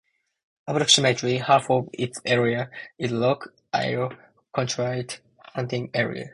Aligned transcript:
Approximately 0.65 1.37
half 1.37 1.69
of 1.69 1.87
its 1.93 2.19
area 2.25 2.71
is 2.97 3.11
Lac 3.11 3.37
Iro 3.71 4.09
Controlled 4.51 5.19
Hunting 5.53 5.91
Area. 5.93 6.29